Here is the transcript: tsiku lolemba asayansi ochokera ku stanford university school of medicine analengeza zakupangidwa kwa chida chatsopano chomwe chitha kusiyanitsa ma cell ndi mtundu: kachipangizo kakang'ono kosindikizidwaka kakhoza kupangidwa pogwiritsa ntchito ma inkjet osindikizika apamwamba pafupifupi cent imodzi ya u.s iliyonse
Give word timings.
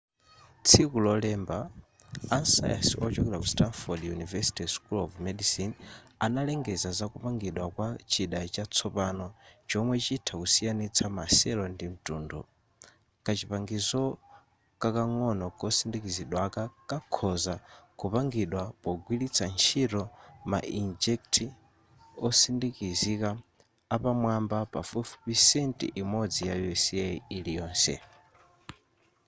tsiku 0.65 0.97
lolemba 1.05 1.57
asayansi 2.39 2.93
ochokera 3.05 3.37
ku 3.43 3.47
stanford 3.53 4.01
university 4.17 4.65
school 4.75 5.01
of 5.05 5.11
medicine 5.27 5.73
analengeza 6.25 6.89
zakupangidwa 6.99 7.65
kwa 7.75 7.87
chida 8.11 8.39
chatsopano 8.55 9.27
chomwe 9.69 9.95
chitha 10.05 10.33
kusiyanitsa 10.41 11.05
ma 11.15 11.25
cell 11.37 11.59
ndi 11.73 11.85
mtundu: 11.93 12.39
kachipangizo 13.25 14.01
kakang'ono 14.81 15.45
kosindikizidwaka 15.59 16.61
kakhoza 16.89 17.53
kupangidwa 17.99 18.61
pogwiritsa 18.81 19.45
ntchito 19.53 20.01
ma 20.51 20.59
inkjet 20.79 21.33
osindikizika 22.27 23.29
apamwamba 23.95 24.57
pafupifupi 24.73 25.33
cent 25.47 25.77
imodzi 26.01 26.41
ya 26.49 26.55
u.s 26.65 26.85
iliyonse 27.37 27.95